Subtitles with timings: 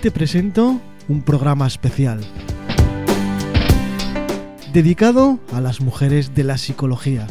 [0.00, 2.20] te presento un programa especial
[4.72, 7.26] dedicado a las mujeres de la psicología.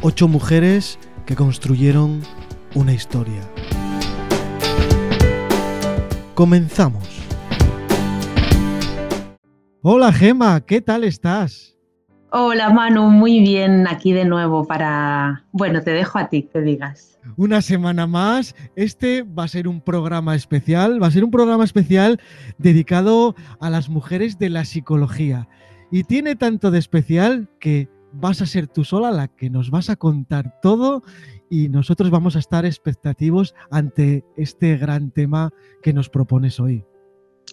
[0.00, 2.22] Ocho mujeres que construyeron
[2.74, 3.48] una historia.
[6.34, 7.06] Comenzamos.
[9.82, 11.71] Hola Gema, ¿qué tal estás?
[12.34, 15.44] Hola Manu, muy bien aquí de nuevo para...
[15.52, 17.18] Bueno, te dejo a ti que digas.
[17.36, 21.62] Una semana más, este va a ser un programa especial, va a ser un programa
[21.62, 22.18] especial
[22.56, 25.46] dedicado a las mujeres de la psicología.
[25.90, 29.90] Y tiene tanto de especial que vas a ser tú sola la que nos vas
[29.90, 31.02] a contar todo
[31.50, 35.50] y nosotros vamos a estar expectativos ante este gran tema
[35.82, 36.82] que nos propones hoy.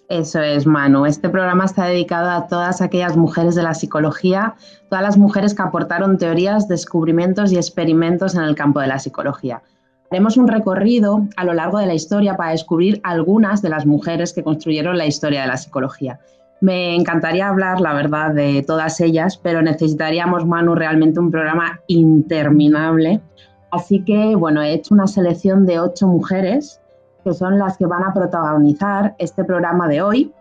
[0.10, 1.06] Eso es, Manu.
[1.06, 4.56] Este programa está dedicado a todas aquellas mujeres de la psicología,
[4.90, 9.62] todas las mujeres que aportaron teorías, descubrimientos y experimentos en el campo de la psicología.
[10.10, 14.34] Haremos un recorrido a lo largo de la historia para descubrir algunas de las mujeres
[14.34, 16.20] que construyeron la historia de la psicología.
[16.60, 23.22] Me encantaría hablar, la verdad, de todas ellas, pero necesitaríamos, Manu, realmente un programa interminable.
[23.70, 26.82] Así que, bueno, he hecho una selección de ocho mujeres
[27.30, 30.34] que son las que van a protagonizar este programa de hoy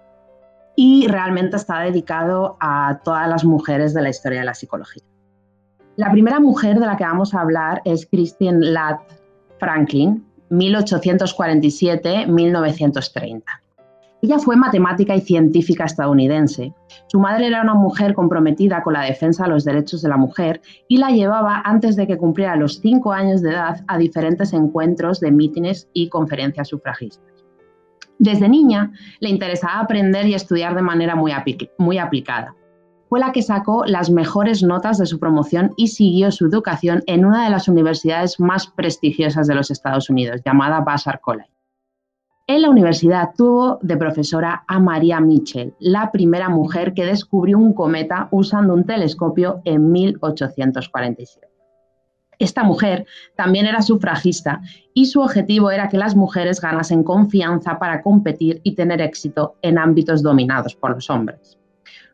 [0.75, 5.03] y realmente está dedicado a todas las mujeres de la historia de la psicología.
[5.97, 9.00] La primera mujer de la que vamos a hablar es Christine Ladd
[9.58, 13.42] Franklin, 1847-1930.
[14.20, 16.74] Ella fue matemática y científica estadounidense.
[17.06, 20.61] Su madre era una mujer comprometida con la defensa de los derechos de la mujer
[20.88, 25.20] y la llevaba antes de que cumpliera los cinco años de edad a diferentes encuentros
[25.20, 27.24] de mítines y conferencias sufragistas.
[28.19, 31.33] Desde niña le interesaba aprender y estudiar de manera muy,
[31.78, 32.56] muy aplicada.
[33.08, 37.24] Fue la que sacó las mejores notas de su promoción y siguió su educación en
[37.24, 41.58] una de las universidades más prestigiosas de los Estados Unidos, llamada Vassar College.
[42.51, 47.75] En la universidad tuvo de profesora a María Mitchell, la primera mujer que descubrió un
[47.75, 51.47] cometa usando un telescopio en 1847.
[52.39, 53.05] Esta mujer
[53.37, 54.63] también era sufragista
[54.95, 59.77] y su objetivo era que las mujeres ganasen confianza para competir y tener éxito en
[59.77, 61.58] ámbitos dominados por los hombres.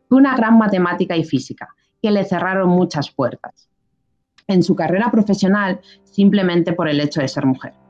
[0.09, 1.69] Fue una gran matemática y física
[2.01, 3.69] que le cerraron muchas puertas
[4.49, 7.84] en su carrera profesional simplemente por el hecho de ser mujer.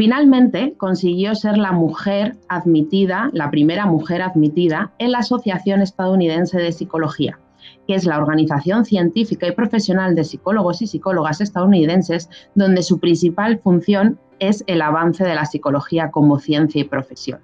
[0.00, 6.72] Finalmente consiguió ser la mujer admitida, la primera mujer admitida en la Asociación Estadounidense de
[6.72, 7.38] Psicología,
[7.86, 13.58] que es la organización científica y profesional de psicólogos y psicólogas estadounidenses, donde su principal
[13.58, 17.40] función es el avance de la psicología como ciencia y profesión,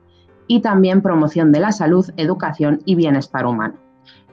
[0.47, 3.75] y también promoción de la salud, educación y bienestar humano.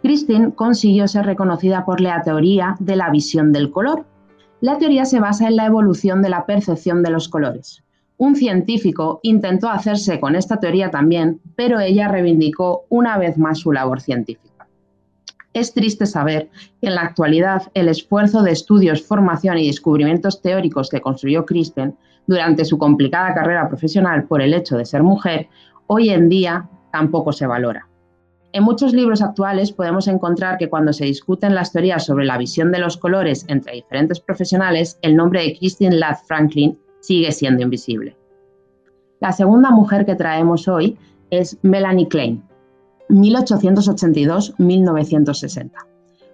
[0.01, 4.05] Christine consiguió ser reconocida por la teoría de la visión del color.
[4.61, 7.83] La teoría se basa en la evolución de la percepción de los colores.
[8.17, 13.71] Un científico intentó hacerse con esta teoría también, pero ella reivindicó una vez más su
[13.71, 14.67] labor científica.
[15.53, 16.49] Es triste saber
[16.81, 21.95] que en la actualidad el esfuerzo de estudios, formación y descubrimientos teóricos que construyó Kristen
[22.25, 25.47] durante su complicada carrera profesional por el hecho de ser mujer,
[25.87, 27.87] hoy en día tampoco se valora.
[28.51, 32.71] En muchos libros actuales podemos encontrar que cuando se discuten las teorías sobre la visión
[32.71, 38.17] de los colores entre diferentes profesionales, el nombre de Christine Ladd Franklin sigue siendo invisible.
[39.19, 40.97] La segunda mujer que traemos hoy
[41.29, 42.43] es Melanie Klein,
[43.09, 45.71] 1882-1960.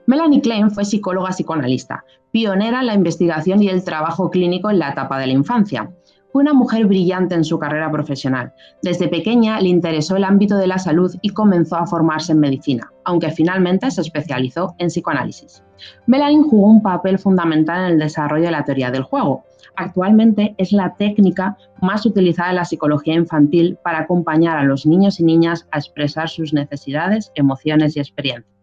[0.06, 4.92] Melanie Klein fue psicóloga psicoanalista, pionera en la investigación y el trabajo clínico en la
[4.92, 5.92] etapa de la infancia.
[6.32, 8.54] Fue una mujer brillante en su carrera profesional.
[8.84, 12.92] Desde pequeña le interesó el ámbito de la salud y comenzó a formarse en medicina,
[13.04, 15.64] aunque finalmente se especializó en psicoanálisis.
[16.08, 19.44] Melanie jugó un papel fundamental en el desarrollo de la teoría del juego.
[19.76, 25.20] Actualmente es la técnica más utilizada en la psicología infantil para acompañar a los niños
[25.20, 28.60] y niñas a expresar sus necesidades, emociones y experiencias.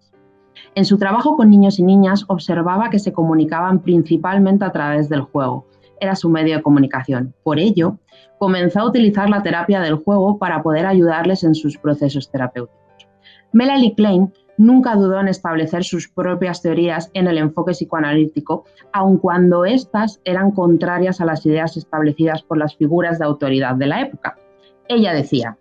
[0.75, 5.23] En su trabajo con niños y niñas observaba que se comunicaban principalmente a través del
[5.23, 5.67] juego,
[6.01, 7.35] era su medio de comunicación.
[7.43, 7.99] Por ello,
[8.39, 12.79] comenzó a utilizar la terapia del juego para poder ayudarles en sus procesos terapéuticos.
[13.53, 19.65] Melanie Klein nunca dudó en establecer sus propias teorías en el enfoque psicoanalítico, aun cuando
[19.65, 24.37] éstas eran contrarias a las ideas establecidas por las figuras de autoridad de la época.
[24.89, 25.59] Ella decía,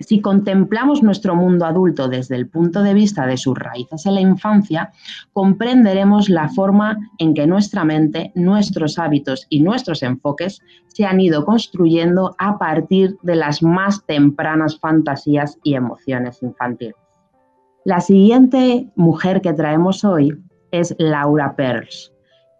[0.00, 4.20] si contemplamos nuestro mundo adulto desde el punto de vista de sus raíces en la
[4.20, 4.92] infancia,
[5.32, 11.44] comprenderemos la forma en que nuestra mente, nuestros hábitos y nuestros enfoques se han ido
[11.44, 17.07] construyendo a partir de las más tempranas fantasías y emociones infantiles.
[17.88, 20.36] La siguiente mujer que traemos hoy
[20.72, 22.12] es Laura Peirce,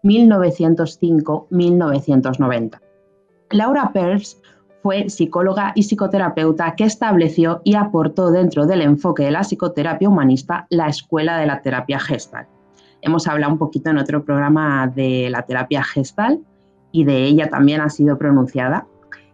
[0.03, 2.81] 1905-1990.
[3.51, 4.37] Laura Peirce
[4.81, 10.65] fue psicóloga y psicoterapeuta que estableció y aportó dentro del enfoque de la psicoterapia humanista
[10.71, 12.47] la escuela de la terapia gestal.
[13.03, 16.39] Hemos hablado un poquito en otro programa de la terapia gestal
[16.91, 18.87] y de ella también ha sido pronunciada.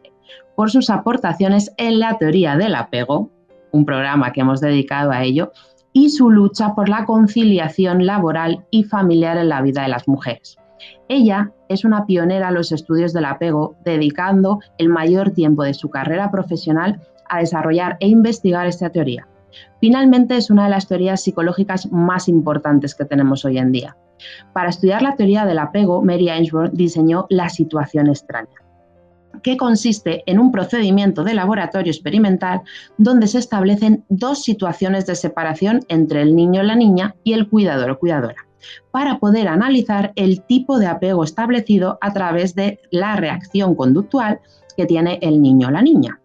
[0.54, 3.30] por sus aportaciones en la teoría del apego,
[3.72, 5.52] un programa que hemos dedicado a ello,
[5.92, 10.58] y su lucha por la conciliación laboral y familiar en la vida de las mujeres.
[11.08, 15.88] Ella es una pionera en los estudios del apego, dedicando el mayor tiempo de su
[15.88, 19.26] carrera profesional a desarrollar e investigar esta teoría.
[19.80, 23.96] Finalmente, es una de las teorías psicológicas más importantes que tenemos hoy en día.
[24.52, 28.62] Para estudiar la teoría del apego, Mary Ainsworth diseñó la situación extraña,
[29.42, 32.62] que consiste en un procedimiento de laboratorio experimental
[32.98, 37.48] donde se establecen dos situaciones de separación entre el niño y la niña y el
[37.48, 38.46] cuidador o cuidadora
[38.90, 44.40] para poder analizar el tipo de apego establecido a través de la reacción conductual
[44.76, 46.20] que tiene el niño o la niña.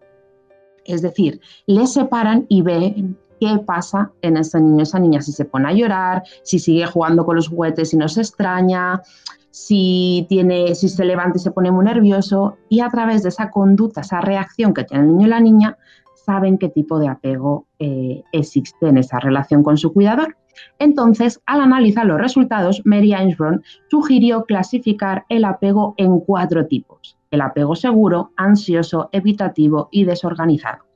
[0.84, 5.44] Es decir, le separan y ven qué pasa en ese niño, esa niña, si se
[5.44, 9.02] pone a llorar, si sigue jugando con los juguetes y no se extraña,
[9.50, 13.50] si, tiene, si se levanta y se pone muy nervioso, y a través de esa
[13.50, 15.76] conducta, esa reacción que tiene el niño y la niña,
[16.24, 20.36] saben qué tipo de apego eh, existe en esa relación con su cuidador.
[20.78, 23.60] Entonces, al analizar los resultados, Mary Ainsborough
[23.90, 27.18] sugirió clasificar el apego en cuatro tipos.
[27.32, 30.91] El apego seguro, ansioso, evitativo y desorganizado.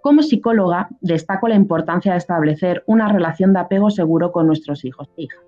[0.00, 5.08] Como psicóloga, destaco la importancia de establecer una relación de apego seguro con nuestros hijos
[5.16, 5.40] e hijas.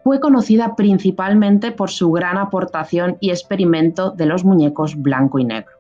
[0.03, 5.71] Fue conocida principalmente por su gran aportación y experimento de los muñecos blanco y negro.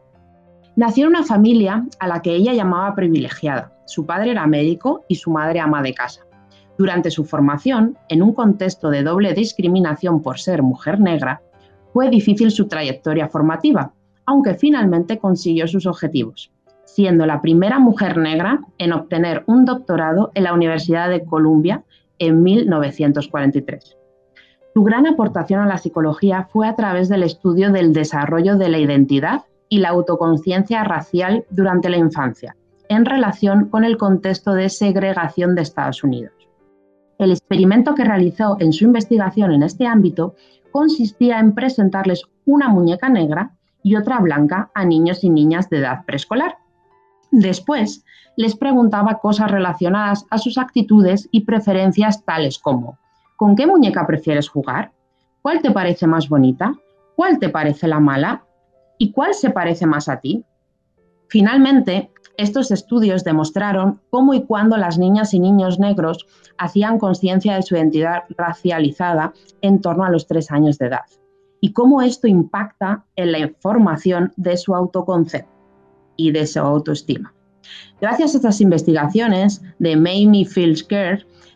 [0.76, 3.72] Nació en una familia a la que ella llamaba privilegiada.
[3.86, 6.20] Su padre era médico y su madre ama de casa.
[6.76, 11.40] Durante su formación, en un contexto de doble discriminación por ser mujer negra,
[11.94, 13.92] fue difícil su trayectoria formativa,
[14.26, 16.50] aunque finalmente consiguió sus objetivos,
[16.84, 21.84] siendo la primera mujer negra en obtener un doctorado en la Universidad de Columbia
[22.18, 23.96] en 1943.
[24.74, 28.78] Su gran aportación a la psicología fue a través del estudio del desarrollo de la
[28.78, 32.56] identidad y la autoconciencia racial durante la infancia,
[32.88, 36.32] en relación con el contexto de segregación de Estados Unidos.
[37.18, 40.34] El experimento que realizó en su investigación en este ámbito
[40.74, 43.52] consistía en presentarles una muñeca negra
[43.84, 46.56] y otra blanca a niños y niñas de edad preescolar.
[47.30, 48.04] Después,
[48.36, 52.98] les preguntaba cosas relacionadas a sus actitudes y preferencias tales como
[53.36, 54.90] ¿con qué muñeca prefieres jugar?
[55.42, 56.74] ¿Cuál te parece más bonita?
[57.14, 58.44] ¿Cuál te parece la mala?
[58.98, 60.44] ¿Y cuál se parece más a ti?
[61.28, 66.26] Finalmente, estos estudios demostraron cómo y cuándo las niñas y niños negros
[66.58, 71.04] hacían conciencia de su identidad racializada en torno a los tres años de edad
[71.60, 75.50] y cómo esto impacta en la formación de su autoconcepto
[76.16, 77.32] y de su autoestima.
[78.00, 80.86] Gracias a estas investigaciones de Mamie Fields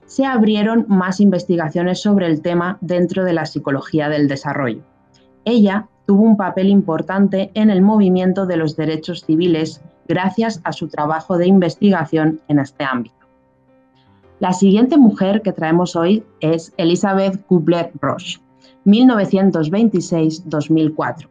[0.07, 4.83] se abrieron más investigaciones sobre el tema dentro de la psicología del desarrollo.
[5.45, 10.89] Ella tuvo un papel importante en el movimiento de los derechos civiles gracias a su
[10.89, 13.19] trabajo de investigación en este ámbito.
[14.41, 18.41] La siguiente mujer que traemos hoy es Elizabeth Kubler-Ross,
[18.87, 21.29] 1926-2004.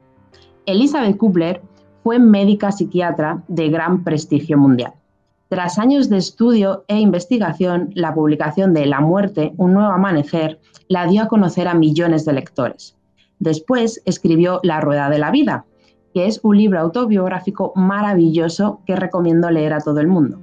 [0.65, 1.61] Elizabeth Kubler
[2.03, 4.93] fue médica psiquiatra de gran prestigio mundial.
[5.49, 11.07] Tras años de estudio e investigación, la publicación de La muerte, un nuevo amanecer, la
[11.07, 12.97] dio a conocer a millones de lectores.
[13.39, 15.63] Después escribió La rueda de la vida,
[16.17, 20.41] que es un libro autobiográfico maravilloso que recomiendo leer a todo el mundo.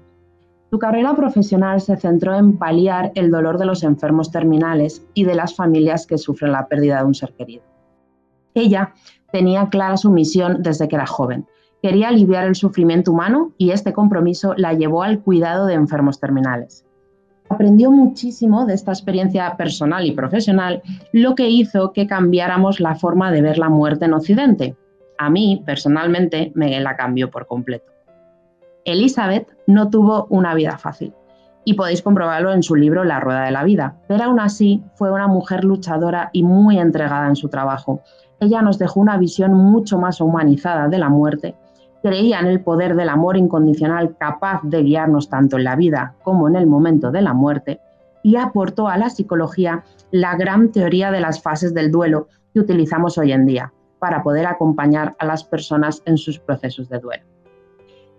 [0.70, 5.34] Su carrera profesional se centró en paliar el dolor de los enfermos terminales y de
[5.34, 7.64] las familias que sufren la pérdida de un ser querido.
[8.54, 8.94] Ella
[9.32, 11.44] tenía clara su misión desde que era joven.
[11.82, 16.86] Quería aliviar el sufrimiento humano y este compromiso la llevó al cuidado de enfermos terminales.
[17.48, 23.32] Aprendió muchísimo de esta experiencia personal y profesional, lo que hizo que cambiáramos la forma
[23.32, 24.76] de ver la muerte en Occidente,
[25.18, 27.92] a mí, personalmente, me la cambió por completo.
[28.84, 31.14] Elizabeth no tuvo una vida fácil
[31.64, 35.10] y podéis comprobarlo en su libro La Rueda de la Vida, pero aún así fue
[35.10, 38.02] una mujer luchadora y muy entregada en su trabajo.
[38.40, 41.56] Ella nos dejó una visión mucho más humanizada de la muerte,
[42.02, 46.48] creía en el poder del amor incondicional capaz de guiarnos tanto en la vida como
[46.48, 47.80] en el momento de la muerte
[48.22, 53.16] y aportó a la psicología la gran teoría de las fases del duelo que utilizamos
[53.16, 53.72] hoy en día
[54.04, 57.24] para poder acompañar a las personas en sus procesos de duelo.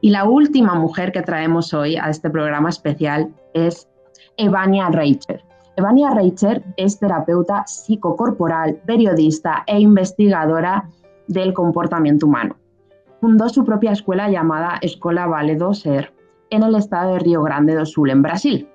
[0.01, 3.87] Y la última mujer que traemos hoy a este programa especial es
[4.35, 5.43] Evania Reicher.
[5.75, 10.89] Evania Reicher es terapeuta psicocorporal, periodista e investigadora
[11.27, 12.55] del comportamiento humano.
[13.21, 16.11] Fundó su propia escuela llamada Escola Vale do Ser
[16.49, 18.67] en el estado de Río Grande do Sul, en Brasil.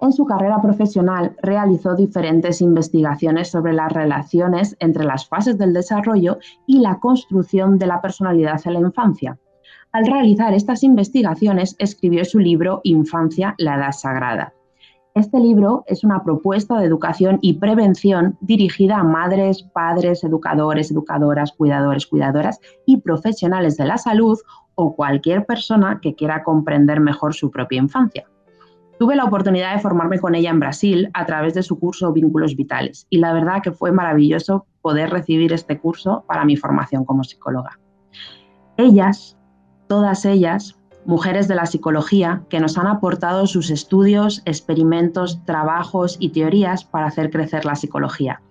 [0.00, 6.38] En su carrera profesional realizó diferentes investigaciones sobre las relaciones entre las fases del desarrollo
[6.66, 9.38] y la construcción de la personalidad en la infancia.
[9.90, 14.52] Al realizar estas investigaciones escribió su libro Infancia, la Edad Sagrada.
[15.14, 21.50] Este libro es una propuesta de educación y prevención dirigida a madres, padres, educadores, educadoras,
[21.50, 24.38] cuidadores, cuidadoras y profesionales de la salud
[24.76, 28.28] o cualquier persona que quiera comprender mejor su propia infancia.
[28.98, 32.56] Tuve la oportunidad de formarme con ella en Brasil a través de su curso Vínculos
[32.56, 37.22] Vitales y la verdad que fue maravilloso poder recibir este curso para mi formación como
[37.22, 37.78] psicóloga.
[38.76, 39.36] Ellas,
[39.86, 46.30] todas ellas, mujeres de la psicología que nos han aportado sus estudios, experimentos, trabajos y
[46.30, 48.42] teorías para hacer crecer la psicología.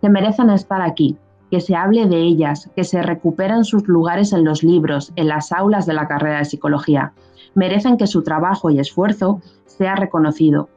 [0.00, 1.18] Se merecen estar aquí,
[1.50, 5.52] que se hable de ellas, que se recuperen sus lugares en los libros, en las
[5.52, 7.12] aulas de la carrera de psicología.
[7.54, 10.68] Merecen que su trabajo y esfuerzo sea reconocido,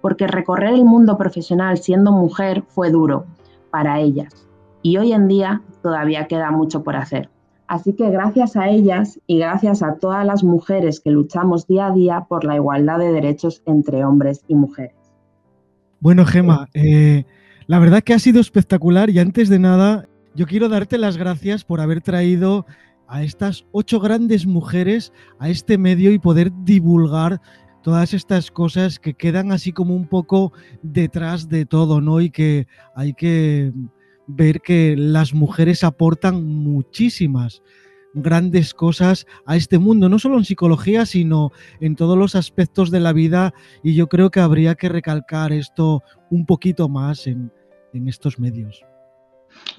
[0.00, 3.26] porque recorrer el mundo profesional siendo mujer fue duro
[3.70, 4.48] para ellas
[4.82, 7.28] y hoy en día todavía queda mucho por hacer.
[7.66, 11.92] Así que gracias a ellas y gracias a todas las mujeres que luchamos día a
[11.92, 14.96] día por la igualdad de derechos entre hombres y mujeres.
[16.00, 17.24] Bueno, Gema, eh,
[17.66, 21.64] la verdad que ha sido espectacular y antes de nada, yo quiero darte las gracias
[21.64, 22.66] por haber traído
[23.08, 27.40] a estas ocho grandes mujeres a este medio y poder divulgar
[27.82, 32.20] todas estas cosas que quedan así como un poco detrás de todo, ¿no?
[32.20, 33.72] Y que hay que
[34.26, 37.62] ver que las mujeres aportan muchísimas
[38.12, 43.00] grandes cosas a este mundo, no solo en psicología, sino en todos los aspectos de
[43.00, 47.52] la vida y yo creo que habría que recalcar esto un poquito más en,
[47.92, 48.84] en estos medios.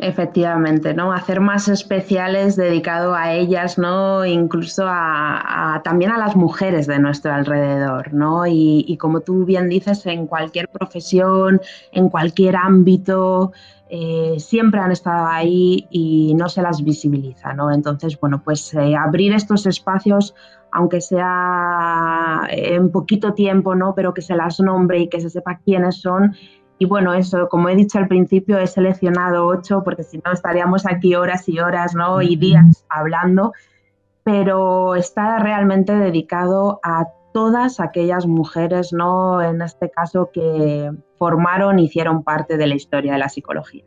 [0.02, 1.12] Efectivamente, ¿no?
[1.12, 4.26] Hacer más especiales dedicado a ellas, ¿no?
[4.26, 8.48] Incluso a, también a las mujeres de nuestro alrededor, ¿no?
[8.48, 11.60] Y, como tú bien dices, en cualquier profesión,
[11.92, 13.52] en cualquier ámbito,
[13.90, 17.70] eh, siempre han estado ahí y no se las visibiliza, ¿no?
[17.70, 20.34] Entonces, bueno, pues eh, abrir estos espacios,
[20.72, 23.94] aunque sea en poquito tiempo, ¿no?
[23.96, 26.36] Pero que se las nombre y que se sepa quiénes son,
[26.82, 30.86] Y bueno, eso, como he dicho al principio, he seleccionado ocho porque si no estaríamos
[30.86, 32.22] aquí horas y horas ¿no?
[32.22, 33.52] y días hablando,
[34.24, 39.42] pero está realmente dedicado a todas aquellas mujeres, ¿no?
[39.42, 43.84] En este caso, que formaron, hicieron parte de la historia de la psicología.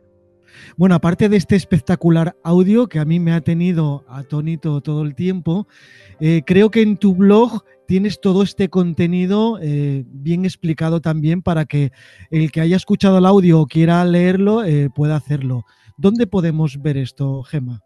[0.77, 5.15] Bueno, aparte de este espectacular audio que a mí me ha tenido atónito todo el
[5.15, 5.67] tiempo,
[6.19, 11.65] eh, creo que en tu blog tienes todo este contenido eh, bien explicado también para
[11.65, 11.91] que
[12.31, 15.65] el que haya escuchado el audio o quiera leerlo eh, pueda hacerlo.
[15.97, 17.81] ¿Dónde podemos ver esto, Gema?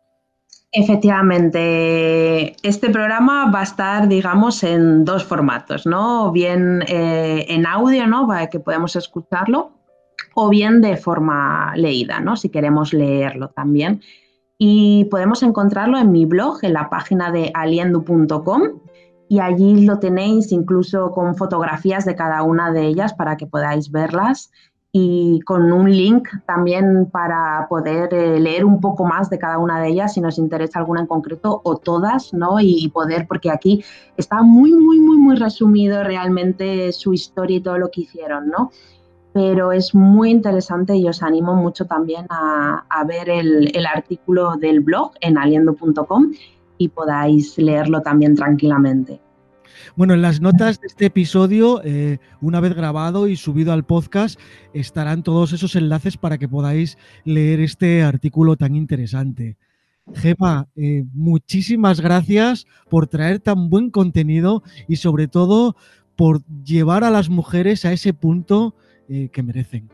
[0.72, 6.32] Efectivamente, este programa va a estar, digamos, en dos formatos, ¿no?
[6.32, 8.28] Bien en audio, ¿no?
[8.28, 9.77] Para que podamos escucharlo,
[10.36, 12.36] o bien de forma leída, ¿no?
[12.36, 14.02] Si queremos leerlo también.
[14.58, 18.62] Y podemos encontrarlo en mi blog, en la página de aliendu.com,
[19.30, 23.92] y allí lo tenéis incluso con fotografías de cada una de ellas para que podáis
[23.92, 24.52] verlas
[24.92, 29.80] y con un link también para poder eh, leer un poco más de cada una
[29.82, 32.60] de ellas si nos interesa alguna en concreto o todas, ¿no?
[32.60, 33.84] Y poder, porque aquí
[34.16, 38.72] está muy, muy, muy, muy resumido realmente su historia y todo lo que hicieron, ¿no?
[39.38, 45.12] Pero es muy interesante y os animo mucho también a, ver el, artículo del blog
[45.22, 46.32] en aliendo.com
[46.80, 49.22] y podáis leerlo también tranquilamente.
[49.96, 54.40] Bueno, en las notas de este episodio, eh, una vez grabado y subido al podcast,
[54.74, 59.56] estarán todos esos enlaces para que podáis leer este artículo tan interesante.
[60.16, 65.76] Gema, eh, muchísimas gracias por traer tan buen contenido y sobre todo
[66.16, 68.74] por llevar a las mujeres a ese punto
[69.10, 69.90] eh, que merecen.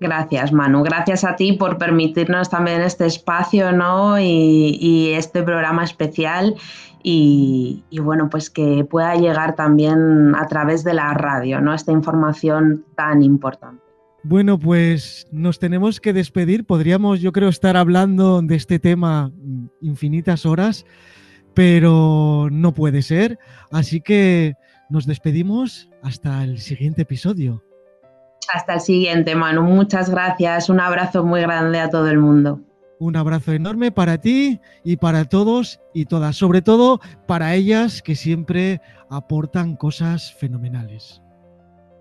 [0.00, 0.82] Gracias, Manu.
[0.82, 4.18] Gracias a ti por permitirnos también este espacio ¿no?
[4.18, 6.54] y, este programa especial
[7.02, 11.74] y, bueno, pues que pueda llegar también a través de la radio, ¿no?
[11.74, 13.82] Esta información tan importante.
[14.22, 16.64] Bueno, pues nos tenemos que despedir.
[16.64, 19.30] Podríamos, yo creo, estar hablando de este tema
[19.82, 20.86] infinitas horas,
[21.52, 23.38] pero no puede ser.
[23.70, 24.54] Así que
[24.88, 27.62] nos despedimos hasta el siguiente episodio.
[28.52, 29.62] Hasta el siguiente, Manu.
[29.62, 30.68] Muchas gracias.
[30.68, 32.60] Un abrazo muy grande a todo el mundo.
[33.00, 38.14] Un abrazo enorme para ti y para todos y todas, sobre todo para ellas que
[38.14, 38.80] siempre
[39.10, 41.23] aportan cosas fenomenales.